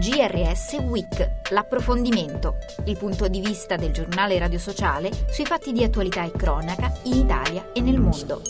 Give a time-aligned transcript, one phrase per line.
[0.00, 2.54] GRS Week, l'approfondimento,
[2.86, 7.16] il punto di vista del giornale radio sociale sui fatti di attualità e cronaca in
[7.18, 8.40] Italia e nel mondo.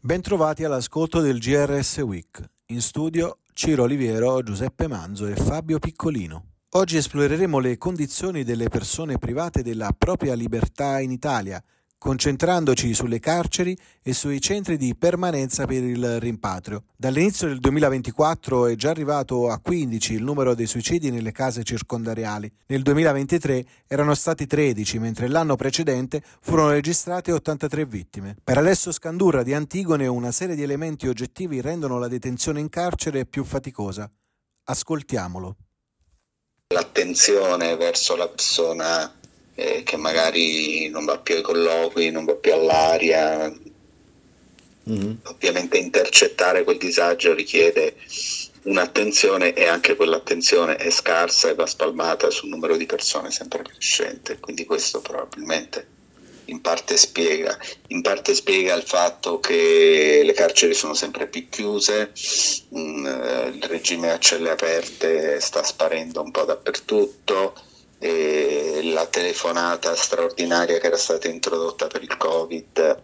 [0.00, 2.42] Bentrovati all'ascolto del GRS Week.
[2.66, 6.46] In studio Ciro Oliviero, Giuseppe Manzo e Fabio Piccolino.
[6.70, 11.62] Oggi esploreremo le condizioni delle persone private della propria libertà in Italia
[11.98, 16.84] concentrandoci sulle carceri e sui centri di permanenza per il rimpatrio.
[16.96, 22.50] Dall'inizio del 2024 è già arrivato a 15 il numero dei suicidi nelle case circondariali.
[22.66, 28.36] Nel 2023 erano stati 13, mentre l'anno precedente furono registrate 83 vittime.
[28.42, 33.26] Per Alessio Scandurra di Antigone una serie di elementi oggettivi rendono la detenzione in carcere
[33.26, 34.10] più faticosa.
[34.64, 35.56] Ascoltiamolo.
[36.74, 39.17] L'attenzione verso la persona
[39.58, 43.52] eh, che magari non va più ai colloqui, non va più all'aria.
[44.88, 45.12] Mm-hmm.
[45.24, 47.96] Ovviamente intercettare quel disagio richiede
[48.62, 54.38] un'attenzione e anche quell'attenzione è scarsa e va spalmata sul numero di persone sempre crescente,
[54.38, 55.96] quindi questo probabilmente
[56.46, 62.12] in parte spiega, in parte spiega il fatto che le carceri sono sempre più chiuse,
[62.74, 67.54] mm, eh, il regime a celle aperte sta sparendo un po' dappertutto,
[67.98, 73.02] e la telefonata straordinaria che era stata introdotta per il Covid,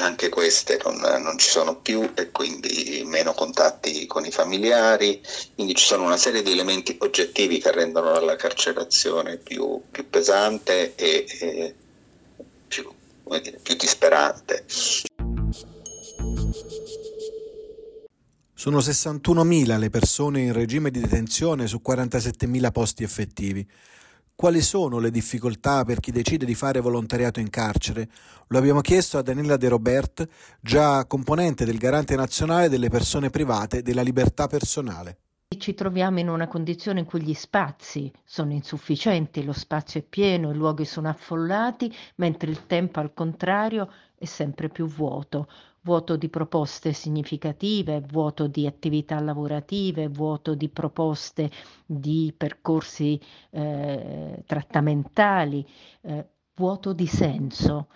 [0.00, 5.20] anche queste non, non, ci sono più e quindi meno contatti con i familiari,
[5.54, 10.94] quindi ci sono una serie di elementi oggettivi che rendono la carcerazione più, più pesante
[10.94, 11.74] e, e
[12.66, 12.90] più,
[13.40, 14.64] dire, più disperante.
[18.60, 23.66] Sono 61.000 le persone in regime di detenzione su 47.000 posti effettivi.
[24.34, 28.10] Quali sono le difficoltà per chi decide di fare volontariato in carcere?
[28.48, 30.28] Lo abbiamo chiesto a Daniela De Robert,
[30.60, 35.29] già componente del Garante Nazionale delle Persone Private della Libertà Personale.
[35.60, 40.52] Ci troviamo in una condizione in cui gli spazi sono insufficienti, lo spazio è pieno,
[40.52, 45.48] i luoghi sono affollati, mentre il tempo al contrario è sempre più vuoto
[45.82, 51.50] vuoto di proposte significative, vuoto di attività lavorative, vuoto di proposte
[51.84, 53.20] di percorsi
[53.50, 55.66] eh, trattamentali,
[56.02, 57.88] eh, vuoto di senso.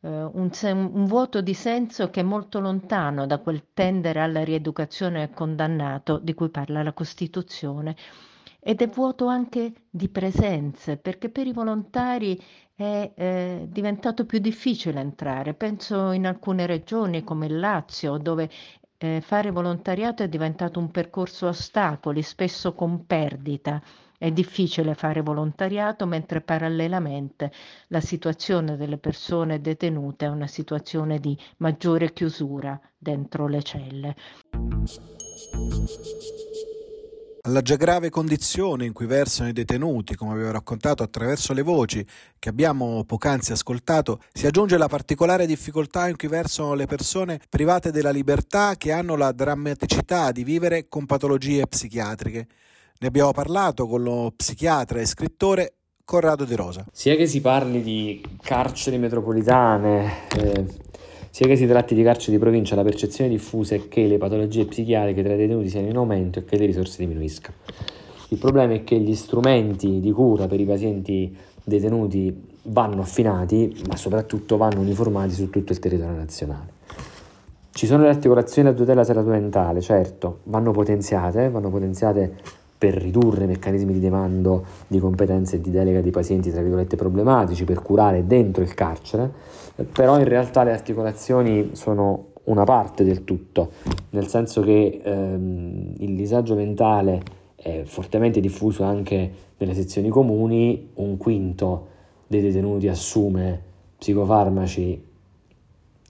[0.00, 5.30] Uh, un, un, vuoto di senso che è molto lontano da quel tendere alla rieducazione
[5.30, 7.94] condannato di cui parla la Costituzione
[8.60, 12.40] ed è vuoto anche di presenze, perché per i volontari
[12.74, 15.54] è eh, diventato più difficile entrare.
[15.54, 18.48] Penso in alcune regioni come il Lazio, dove
[18.98, 23.82] eh, fare volontariato è diventato un percorso a ostacoli, spesso con perdita.
[24.22, 27.50] È difficile fare volontariato mentre parallelamente
[27.86, 34.14] la situazione delle persone detenute è una situazione di maggiore chiusura dentro le celle
[37.42, 42.04] alla già grave condizione in cui versano i detenuti, come avevo raccontato attraverso le voci
[42.38, 47.90] che abbiamo poc'anzi ascoltato, si aggiunge la particolare difficoltà in cui versano le persone private
[47.90, 52.46] della libertà che hanno la drammaticità di vivere con patologie psichiatriche.
[53.02, 55.72] Ne abbiamo parlato con lo psichiatra e scrittore
[56.04, 56.84] Corrado De Rosa.
[56.92, 60.66] Sia che si parli di carceri metropolitane, eh,
[61.30, 64.66] sia che si tratti di carceri di provincia, la percezione diffusa è che le patologie
[64.66, 67.56] psichiatriche tra i detenuti siano in aumento e che le risorse diminuiscano.
[68.28, 71.34] Il problema è che gli strumenti di cura per i pazienti
[71.64, 76.72] detenuti vanno affinati, ma soprattutto vanno uniformati su tutto il territorio nazionale.
[77.70, 83.44] Ci sono le articolazioni della tutela salute mentale, certo, vanno potenziate, vanno potenziate per ridurre
[83.44, 87.82] i meccanismi di demando di competenze e di delega di pazienti, tra virgolette, problematici, per
[87.82, 89.30] curare dentro il carcere,
[89.92, 93.72] però in realtà le articolazioni sono una parte del tutto,
[94.10, 97.20] nel senso che ehm, il disagio mentale
[97.54, 101.88] è fortemente diffuso anche nelle sezioni comuni, un quinto
[102.26, 103.60] dei detenuti assume
[103.98, 105.04] psicofarmaci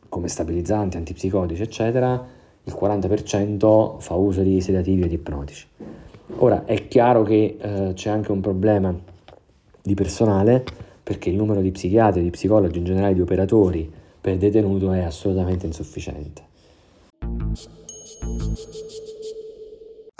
[0.08, 2.24] come stabilizzanti, antipsicotici, eccetera,
[2.62, 5.66] il 40% fa uso di sedativi ed ipnotici.
[6.36, 8.94] Ora è chiaro che eh, c'è anche un problema
[9.82, 10.64] di personale
[11.02, 13.90] perché il numero di psichiatri, di psicologi, in generale di operatori
[14.20, 16.42] per detenuto è assolutamente insufficiente.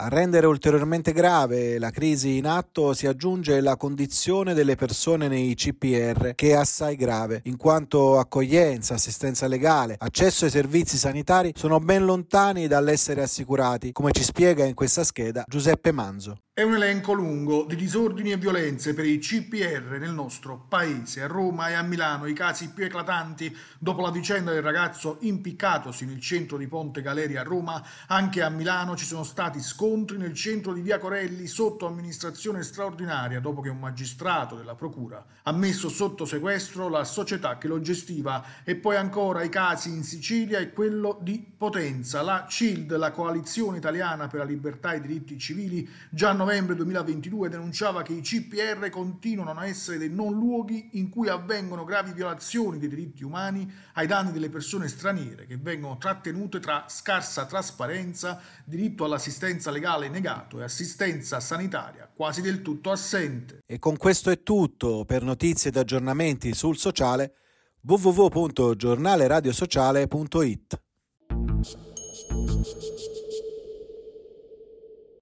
[0.03, 5.55] A rendere ulteriormente grave la crisi in atto si aggiunge la condizione delle persone nei
[5.55, 11.81] CPR, che è assai grave, in quanto accoglienza, assistenza legale, accesso ai servizi sanitari sono
[11.81, 16.39] ben lontani dall'essere assicurati, come ci spiega in questa scheda Giuseppe Manzo.
[16.61, 21.23] È un elenco lungo di disordini e violenze per i CPR nel nostro paese.
[21.23, 26.05] A Roma e a Milano i casi più eclatanti dopo la vicenda del ragazzo impiccatosi
[26.05, 27.83] nel centro di Ponte Galeria a Roma.
[28.09, 33.41] Anche a Milano ci sono stati scontri nel centro di Via Corelli sotto amministrazione straordinaria
[33.41, 38.45] dopo che un magistrato della procura ha messo sotto sequestro la società che lo gestiva.
[38.65, 42.21] E poi ancora i casi in Sicilia e quello di Potenza.
[42.21, 47.49] La CILD, la Coalizione Italiana per la Libertà e i Diritti Civili, già novembre 2022
[47.49, 52.81] denunciava che i CPR continuano a essere dei non luoghi in cui avvengono gravi violazioni
[52.81, 59.05] dei diritti umani ai danni delle persone straniere che vengono trattenute tra scarsa trasparenza, diritto
[59.05, 63.61] all'assistenza legale negato e assistenza sanitaria quasi del tutto assente.
[63.65, 65.05] E con questo è tutto.
[65.05, 67.35] Per notizie ed aggiornamenti sul sociale
[67.83, 70.81] www.giornaleradiosociale.it